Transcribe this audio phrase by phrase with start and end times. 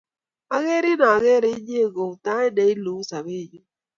[0.55, 3.61] Akerin akere inye ko iu tait ne iluu sobennyu.